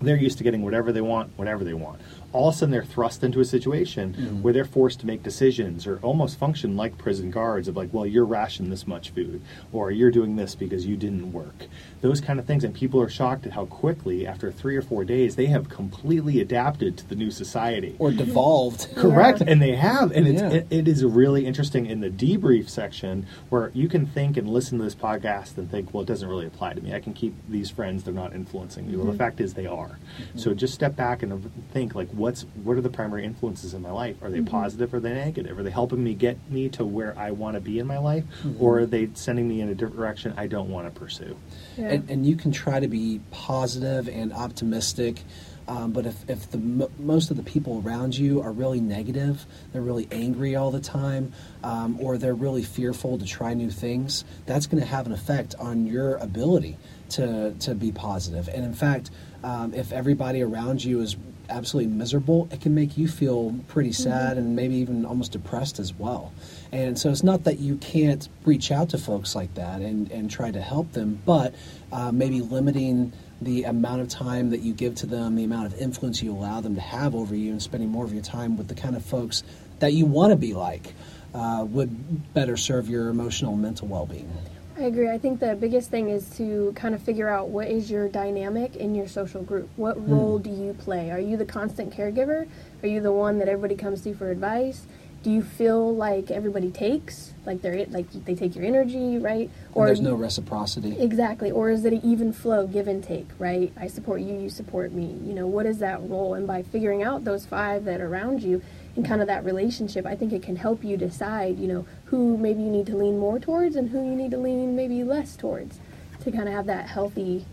They're 0.00 0.16
used 0.16 0.38
to 0.38 0.44
getting 0.44 0.62
whatever 0.62 0.92
they 0.92 1.00
want, 1.00 1.32
whenever 1.36 1.64
they 1.64 1.74
want. 1.74 2.00
All 2.32 2.48
of 2.48 2.54
a 2.54 2.58
sudden, 2.58 2.70
they're 2.70 2.84
thrust 2.84 3.24
into 3.24 3.40
a 3.40 3.44
situation 3.44 4.14
mm. 4.14 4.42
where 4.42 4.52
they're 4.52 4.64
forced 4.64 5.00
to 5.00 5.06
make 5.06 5.22
decisions 5.22 5.86
or 5.86 5.98
almost 6.02 6.38
function 6.38 6.76
like 6.76 6.98
prison 6.98 7.30
guards 7.30 7.68
of 7.68 7.76
like, 7.76 7.88
well, 7.92 8.06
you're 8.06 8.24
rationed 8.24 8.70
this 8.70 8.86
much 8.86 9.10
food, 9.10 9.40
or 9.72 9.90
you're 9.90 10.10
doing 10.10 10.36
this 10.36 10.54
because 10.54 10.86
you 10.86 10.96
didn't 10.96 11.32
work. 11.32 11.66
Those 12.00 12.20
kind 12.20 12.38
of 12.38 12.46
things. 12.46 12.64
And 12.64 12.74
people 12.74 13.00
are 13.00 13.08
shocked 13.08 13.46
at 13.46 13.52
how 13.52 13.66
quickly, 13.66 14.26
after 14.26 14.52
three 14.52 14.76
or 14.76 14.82
four 14.82 15.04
days, 15.04 15.36
they 15.36 15.46
have 15.46 15.68
completely 15.68 16.40
adapted 16.40 16.96
to 16.98 17.08
the 17.08 17.14
new 17.14 17.30
society. 17.30 17.96
Or 17.98 18.10
devolved? 18.10 18.88
Correct, 18.96 19.40
and 19.40 19.60
they 19.60 19.74
have, 19.74 20.12
and 20.12 20.26
it's, 20.28 20.42
Yeah. 20.42 20.50
it, 20.50 20.66
it 20.70 20.88
is 20.88 21.04
really 21.04 21.46
interesting 21.46 21.86
in 21.86 22.00
the 22.00 22.10
debrief 22.10 22.68
section 22.68 23.26
where 23.48 23.70
you 23.74 23.88
can 23.88 24.06
think 24.06 24.36
and 24.36 24.48
listen 24.48 24.78
to 24.78 24.84
this 24.84 24.94
podcast 24.94 25.56
and 25.58 25.70
think, 25.70 25.92
well, 25.92 26.02
it 26.02 26.06
doesn't 26.06 26.28
really 26.28 26.46
apply 26.46 26.74
to 26.74 26.80
me. 26.80 26.94
I 26.94 27.00
can 27.00 27.14
keep 27.14 27.34
these 27.48 27.70
friends; 27.70 28.04
they're 28.04 28.14
not 28.14 28.34
influencing 28.34 28.86
me. 28.86 28.96
Well, 28.96 29.06
the 29.06 29.12
mm-hmm. 29.12 29.18
fact 29.18 29.40
is, 29.40 29.54
they 29.54 29.66
are. 29.66 29.98
Mm-hmm. 29.98 30.38
So 30.38 30.54
just 30.54 30.74
step 30.74 30.96
back 30.96 31.22
and 31.22 31.50
think, 31.72 31.94
like, 31.94 32.08
what's 32.18 32.42
what 32.64 32.76
are 32.76 32.80
the 32.82 32.90
primary 32.90 33.24
influences 33.24 33.72
in 33.74 33.80
my 33.82 33.90
life? 33.90 34.16
Are 34.22 34.30
they 34.30 34.42
positive 34.42 34.92
or 34.92 34.96
are 34.96 35.00
they 35.00 35.14
negative? 35.14 35.58
Are 35.58 35.62
they 35.62 35.70
helping 35.70 36.02
me 36.02 36.14
get 36.14 36.36
me 36.50 36.68
to 36.70 36.84
where 36.84 37.16
I 37.16 37.30
want 37.30 37.54
to 37.54 37.60
be 37.60 37.78
in 37.78 37.86
my 37.86 37.98
life, 37.98 38.24
or 38.58 38.80
are 38.80 38.86
they 38.86 39.08
sending 39.14 39.48
me 39.48 39.60
in 39.60 39.68
a 39.68 39.74
direction 39.74 40.34
I 40.36 40.46
don't 40.48 40.70
want 40.70 40.92
to 40.92 41.00
pursue? 41.00 41.36
Yeah. 41.76 41.88
And, 41.92 42.10
and 42.10 42.26
you 42.26 42.36
can 42.36 42.50
try 42.52 42.80
to 42.80 42.88
be 42.88 43.20
positive 43.30 44.08
and 44.08 44.32
optimistic 44.32 45.22
Um, 45.68 45.92
but 45.92 46.06
if, 46.06 46.28
if 46.30 46.50
the 46.50 46.56
m- 46.56 46.88
most 46.98 47.30
of 47.30 47.36
the 47.36 47.42
people 47.42 47.82
around 47.84 48.16
you 48.16 48.40
are 48.40 48.52
really 48.52 48.80
negative, 48.80 49.44
they're 49.72 49.82
really 49.82 50.08
angry 50.10 50.56
all 50.56 50.70
the 50.70 50.80
time, 50.80 51.32
um, 51.62 51.98
or 52.00 52.16
they're 52.16 52.34
really 52.34 52.62
fearful 52.62 53.18
to 53.18 53.26
try 53.26 53.52
new 53.52 53.70
things, 53.70 54.24
that's 54.46 54.66
going 54.66 54.82
to 54.82 54.88
have 54.88 55.04
an 55.06 55.12
effect 55.12 55.54
on 55.58 55.86
your 55.86 56.16
ability 56.16 56.78
to, 57.10 57.54
to 57.60 57.74
be 57.74 57.92
positive. 57.92 58.48
And 58.48 58.64
in 58.64 58.72
fact, 58.72 59.10
um, 59.44 59.74
if 59.74 59.92
everybody 59.92 60.42
around 60.42 60.82
you 60.82 61.02
is 61.02 61.16
absolutely 61.48 61.92
miserable, 61.92 62.48
it 62.50 62.60
can 62.60 62.74
make 62.74 62.96
you 62.96 63.08
feel 63.08 63.54
pretty 63.68 63.92
sad 63.92 64.36
and 64.36 64.54
maybe 64.54 64.74
even 64.76 65.04
almost 65.04 65.32
depressed 65.32 65.78
as 65.78 65.92
well. 65.94 66.32
And 66.72 66.98
so 66.98 67.10
it's 67.10 67.22
not 67.22 67.44
that 67.44 67.58
you 67.58 67.76
can't 67.76 68.28
reach 68.44 68.70
out 68.70 68.90
to 68.90 68.98
folks 68.98 69.34
like 69.34 69.54
that 69.54 69.80
and, 69.80 70.10
and 70.10 70.30
try 70.30 70.50
to 70.50 70.60
help 70.60 70.92
them, 70.92 71.20
but 71.24 71.54
uh, 71.92 72.12
maybe 72.12 72.40
limiting 72.40 73.12
the 73.40 73.64
amount 73.64 74.00
of 74.00 74.08
time 74.08 74.50
that 74.50 74.60
you 74.60 74.72
give 74.72 74.96
to 74.96 75.06
them, 75.06 75.36
the 75.36 75.44
amount 75.44 75.66
of 75.66 75.80
influence 75.80 76.22
you 76.22 76.32
allow 76.32 76.60
them 76.60 76.74
to 76.74 76.80
have 76.80 77.14
over 77.14 77.34
you, 77.34 77.52
and 77.52 77.62
spending 77.62 77.88
more 77.88 78.04
of 78.04 78.12
your 78.12 78.22
time 78.22 78.56
with 78.56 78.68
the 78.68 78.74
kind 78.74 78.96
of 78.96 79.04
folks 79.04 79.42
that 79.78 79.92
you 79.92 80.06
want 80.06 80.32
to 80.32 80.36
be 80.36 80.54
like 80.54 80.92
uh, 81.34 81.64
would 81.68 82.34
better 82.34 82.56
serve 82.56 82.88
your 82.88 83.08
emotional 83.08 83.52
and 83.52 83.62
mental 83.62 83.86
well 83.86 84.06
being. 84.06 84.30
I 84.78 84.82
agree. 84.82 85.10
I 85.10 85.18
think 85.18 85.40
the 85.40 85.56
biggest 85.56 85.90
thing 85.90 86.08
is 86.08 86.30
to 86.36 86.72
kind 86.76 86.94
of 86.94 87.02
figure 87.02 87.28
out 87.28 87.48
what 87.48 87.66
is 87.66 87.90
your 87.90 88.08
dynamic 88.08 88.76
in 88.76 88.94
your 88.94 89.08
social 89.08 89.42
group. 89.42 89.68
What 89.74 89.96
hmm. 89.96 90.12
role 90.12 90.38
do 90.38 90.50
you 90.50 90.72
play? 90.74 91.10
Are 91.10 91.18
you 91.18 91.36
the 91.36 91.44
constant 91.44 91.92
caregiver? 91.92 92.46
Are 92.82 92.86
you 92.86 93.00
the 93.00 93.10
one 93.10 93.38
that 93.38 93.48
everybody 93.48 93.74
comes 93.74 94.02
to 94.02 94.14
for 94.14 94.30
advice? 94.30 94.86
Do 95.24 95.32
you 95.32 95.42
feel 95.42 95.96
like 95.96 96.30
everybody 96.30 96.70
takes, 96.70 97.32
like 97.44 97.60
they're 97.60 97.86
like 97.86 98.08
they 98.24 98.36
take 98.36 98.54
your 98.54 98.64
energy, 98.64 99.18
right? 99.18 99.50
Or 99.74 99.86
there's 99.86 100.00
no 100.00 100.14
reciprocity. 100.14 100.96
Exactly. 100.96 101.50
Or 101.50 101.70
is 101.70 101.84
it 101.84 101.92
an 101.92 102.00
even 102.04 102.32
flow, 102.32 102.68
give 102.68 102.86
and 102.86 103.02
take, 103.02 103.26
right? 103.36 103.72
I 103.76 103.88
support 103.88 104.20
you, 104.20 104.38
you 104.38 104.48
support 104.48 104.92
me. 104.92 105.18
You 105.24 105.32
know, 105.32 105.48
what 105.48 105.66
is 105.66 105.78
that 105.78 106.08
role? 106.08 106.34
And 106.34 106.46
by 106.46 106.62
figuring 106.62 107.02
out 107.02 107.24
those 107.24 107.44
five 107.44 107.84
that 107.86 108.00
are 108.00 108.06
around 108.06 108.44
you 108.44 108.62
and 108.98 109.06
kind 109.06 109.20
of 109.20 109.28
that 109.28 109.44
relationship, 109.44 110.04
I 110.04 110.16
think 110.16 110.32
it 110.32 110.42
can 110.42 110.56
help 110.56 110.82
you 110.82 110.96
decide, 110.96 111.56
you 111.56 111.68
know, 111.68 111.86
who 112.06 112.36
maybe 112.36 112.62
you 112.62 112.68
need 112.68 112.86
to 112.86 112.96
lean 112.96 113.16
more 113.16 113.38
towards 113.38 113.76
and 113.76 113.88
who 113.90 114.04
you 114.04 114.16
need 114.16 114.32
to 114.32 114.38
lean 114.38 114.74
maybe 114.74 115.04
less 115.04 115.36
towards 115.36 115.78
to 116.20 116.32
kind 116.32 116.48
of 116.48 116.54
have 116.54 116.66
that 116.66 116.88
healthy 116.88 117.46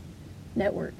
network. 0.55 0.95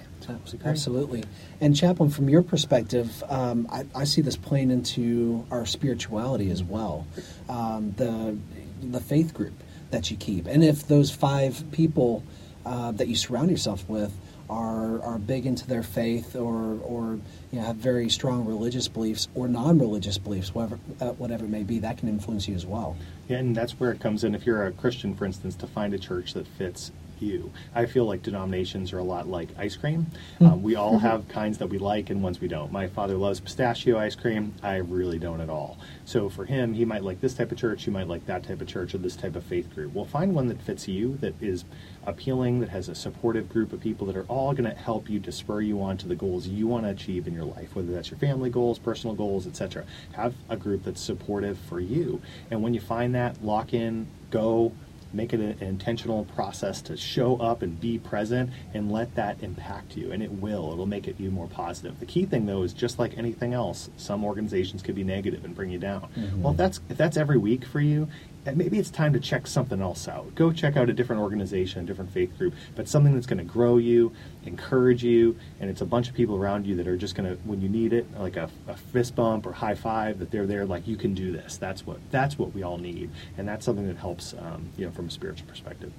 Absolutely. 0.64 1.24
And 1.62 1.76
Chaplain, 1.76 2.12
from 2.12 2.30
your 2.30 2.44
perspective, 2.44 3.24
um, 3.28 3.68
I, 3.72 3.86
I 3.96 4.04
see 4.04 4.22
this 4.22 4.36
playing 4.36 4.70
into 4.70 5.46
our 5.50 5.66
spirituality 5.66 6.52
as 6.52 6.64
well. 6.64 7.08
Um, 7.50 7.94
the 7.98 8.38
the 8.84 9.00
faith 9.00 9.34
group 9.34 9.54
that 9.90 10.12
you 10.12 10.18
keep, 10.18 10.46
and 10.46 10.64
if 10.64 10.88
those 10.88 11.10
five 11.10 11.64
people 11.72 12.24
uh, 12.66 12.92
that 12.92 13.08
you 13.08 13.16
surround 13.16 13.50
yourself 13.50 13.88
with 13.88 14.14
are 14.50 15.02
are 15.02 15.18
big 15.18 15.46
into 15.46 15.68
their 15.68 15.84
faith, 15.84 16.36
or 16.36 16.80
or 16.84 17.20
you 17.52 17.60
know, 17.60 17.62
have 17.62 17.76
very 17.78 18.10
strong 18.10 18.46
religious 18.46 18.88
beliefs 18.88 19.28
or 19.36 19.48
non-religious 19.48 20.18
beliefs, 20.18 20.54
whatever 20.54 20.80
uh, 21.02 21.10
whatever 21.14 21.46
it 21.46 21.50
may 21.50 21.64
be, 21.64 21.80
that 21.80 21.98
can 21.98 22.10
influence 22.10 22.48
you 22.48 22.56
as 22.56 22.66
well. 22.66 22.96
Yeah, 23.28 23.38
and 23.38 23.56
that's 23.56 23.74
where 23.74 23.92
it 23.92 24.00
comes 24.00 24.24
in. 24.24 24.36
If 24.36 24.46
you're 24.46 24.66
a 24.66 24.72
Christian, 24.72 25.16
for 25.16 25.26
instance, 25.26 25.56
to 25.56 25.68
find 25.68 25.94
a 25.94 26.00
church 26.00 26.34
that 26.34 26.48
fits 26.48 26.92
you. 27.22 27.52
I 27.74 27.86
feel 27.86 28.06
like 28.06 28.24
denominations 28.24 28.94
are 28.94 29.00
a 29.00 29.04
lot 29.04 29.28
like 29.28 29.50
ice 29.58 29.76
cream. 29.76 30.08
Um, 30.42 30.62
we 30.62 30.76
all 30.76 31.00
have 31.00 31.28
kinds 31.28 31.58
that 31.60 31.68
we 31.68 31.78
like 31.78 32.10
and 32.10 32.22
ones 32.22 32.40
we 32.40 32.48
don't. 32.48 32.72
My 32.72 32.88
father 32.88 33.16
loves 33.16 33.40
pistachio 33.40 33.98
ice 33.98 34.16
cream. 34.16 34.54
I 34.64 34.78
really 34.78 35.20
don't 35.20 35.42
at 35.42 35.50
all. 35.50 35.78
So 36.06 36.30
for 36.30 36.46
him, 36.46 36.74
he 36.74 36.86
might 36.86 37.04
like 37.04 37.22
this 37.22 37.34
type 37.34 37.52
of 37.52 37.58
church, 37.58 37.84
he 37.84 37.92
might 37.92 38.08
like 38.08 38.26
that 38.28 38.44
type 38.44 38.62
of 38.62 38.68
church, 38.68 38.94
or 38.94 39.00
this 39.00 39.16
type 39.16 39.36
of 39.36 39.44
faith 39.44 39.74
group. 39.74 39.94
Well, 39.94 40.06
find 40.06 40.36
one 40.36 40.48
that 40.48 40.62
fits 40.62 40.88
you, 40.88 41.18
that 41.18 41.34
is 41.42 41.66
appealing, 42.06 42.60
that 42.60 42.70
has 42.70 42.90
a 42.90 42.96
supportive 42.96 43.50
group 43.50 43.74
of 43.74 43.80
people 43.80 44.08
that 44.08 44.16
are 44.16 44.26
all 44.26 44.54
going 44.54 44.70
to 44.70 44.76
help 44.76 45.10
you 45.10 45.20
to 45.22 45.32
spur 45.32 45.62
you 45.62 45.82
on 45.82 45.98
to 45.98 46.08
the 46.08 46.16
goals 46.16 46.48
you 46.48 46.68
want 46.68 46.84
to 46.86 46.90
achieve 46.90 47.28
in 47.28 47.34
your 47.34 47.46
life, 47.46 47.76
whether 47.76 47.92
that's 47.92 48.12
your 48.12 48.20
family 48.20 48.50
goals, 48.50 48.78
personal 48.78 49.16
goals, 49.16 49.48
etc. 49.48 49.84
Have 50.14 50.34
a 50.50 50.58
group 50.58 50.84
that's 50.84 51.02
supportive 51.02 51.58
for 51.58 51.80
you. 51.80 52.22
And 52.52 52.62
when 52.62 52.74
you 52.74 52.82
find 52.82 53.16
that, 53.16 53.44
lock 53.44 53.74
in, 53.74 54.08
go, 54.30 54.72
make 55.16 55.34
it 55.34 55.40
an 55.40 55.58
intentional 55.62 56.26
process 56.26 56.82
to 56.84 56.98
show 56.98 57.38
up 57.38 57.62
and 57.62 57.80
be 57.80 57.98
present 57.98 58.52
and 58.74 58.92
let 58.92 59.14
that 59.16 59.42
impact 59.42 59.96
you 59.96 60.12
and 60.12 60.22
it 60.22 60.32
will. 60.32 60.72
It'll 60.74 60.86
make 60.86 61.08
it 61.08 61.20
you 61.20 61.32
more 61.32 61.48
positive. 61.48 62.00
The 62.00 62.06
key 62.06 62.26
thing 62.26 62.46
though 62.46 62.64
is 62.64 62.74
just 62.74 63.00
like 63.00 63.18
anything 63.18 63.54
else 63.54 63.90
some 63.98 64.24
organizations 64.26 64.82
could 64.82 64.96
be 64.96 65.04
negative 65.04 65.46
and 65.46 65.56
bring 65.56 65.70
you 65.70 65.80
down. 65.80 66.10
Mm-hmm. 66.18 66.42
Well 66.42 66.52
if 66.52 66.58
that's 66.58 66.80
if 66.90 66.98
that's 66.98 67.18
every 67.18 67.38
week 67.38 67.66
for 67.66 67.80
you 67.80 68.08
maybe 68.54 68.78
it's 68.78 68.90
time 68.90 69.14
to 69.14 69.20
check 69.20 69.48
something 69.48 69.82
else 69.82 70.08
out. 70.08 70.36
Go 70.36 70.52
check 70.52 70.78
out 70.78 70.90
a 70.90 70.94
different 70.94 71.22
organization 71.22 71.84
a 71.84 71.86
different 71.86 72.12
faith 72.12 72.38
group 72.38 72.54
but 72.76 72.88
something 72.88 73.14
that's 73.14 73.26
going 73.26 73.38
to 73.38 73.44
grow 73.44 73.78
you 73.78 74.12
encourage 74.46 75.04
you 75.04 75.38
and 75.60 75.70
it's 75.70 75.82
a 75.82 75.86
bunch 75.86 76.10
of 76.10 76.16
people 76.16 76.36
around 76.36 76.66
you 76.66 76.76
that 76.76 76.88
are 76.88 76.98
just 76.98 77.16
going 77.16 77.30
to 77.30 77.36
when 77.44 77.62
you 77.62 77.70
need 77.70 77.94
it 77.94 78.06
like 78.20 78.38
a, 78.38 78.50
a 78.68 78.76
fist 78.76 79.16
bump 79.16 79.46
or 79.46 79.54
high 79.54 79.76
five 79.76 80.20
that 80.20 80.32
they're 80.32 80.48
there 80.48 80.66
like 80.66 80.88
you 80.88 80.96
can 80.96 81.14
do 81.14 81.32
this. 81.32 81.58
That's 81.58 81.86
what 81.86 82.00
that's 82.12 82.38
what 82.38 82.54
we 82.54 82.64
all 82.64 82.78
need. 82.78 83.10
And 83.38 83.48
that's 83.48 83.66
something 83.66 83.88
that 83.88 83.98
helps 83.98 84.34
um, 84.34 84.70
you 84.78 84.86
know 84.86 84.92
from 84.92 85.08
a 85.08 85.12
spiritual 85.12 85.48
perspective 85.48 85.92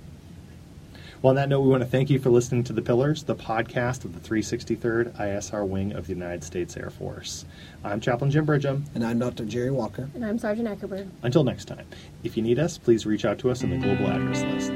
well, 1.23 1.31
on 1.31 1.37
that 1.37 1.49
note, 1.49 1.61
we 1.61 1.71
want 1.71 1.83
to 1.83 1.89
thank 1.89 2.11
you 2.11 2.19
for 2.19 2.31
listening 2.31 2.63
to 2.65 2.73
The 2.73 2.83
Pillars, 2.83 3.25
the 3.25 3.35
podcast 3.35 4.05
of 4.05 4.15
the 4.15 4.29
363rd 4.29 5.13
ISR 5.17 5.67
Wing 5.67 5.93
of 5.93 6.07
the 6.07 6.13
United 6.13 6.45
States 6.45 6.77
Air 6.77 6.91
Force. 6.91 7.45
I'm 7.83 8.01
Chaplain 8.01 8.31
Jim 8.31 8.47
Bridgham. 8.47 8.85
And 8.95 9.05
I'm 9.05 9.19
Dr. 9.19 9.45
Jerry 9.45 9.71
Walker. 9.71 10.09
And 10.15 10.25
I'm 10.25 10.39
Sergeant 10.39 10.69
Eckerberg. 10.69 11.09
Until 11.23 11.43
next 11.43 11.67
time, 11.67 11.87
if 12.23 12.37
you 12.37 12.43
need 12.43 12.59
us, 12.59 12.77
please 12.79 13.07
reach 13.07 13.25
out 13.25 13.39
to 13.39 13.51
us 13.51 13.65
on 13.65 13.71
the 13.71 13.79
global 13.79 14.07
address 14.07 14.43
list. 14.43 14.73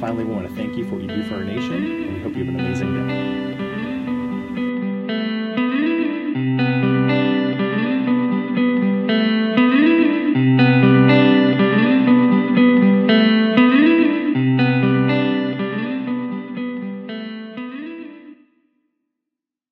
Finally, 0.00 0.24
we 0.24 0.34
want 0.34 0.48
to 0.48 0.54
thank 0.56 0.76
you 0.76 0.88
for 0.88 0.94
what 0.96 1.02
you 1.02 1.08
do 1.08 1.22
for 1.24 1.34
our 1.34 1.44
nation, 1.44 1.74
and 1.74 2.14
we 2.14 2.22
hope 2.22 2.34
you 2.36 2.44
have 2.44 2.54
an 2.54 2.60
amazing 2.60 2.94
day. 2.94 3.51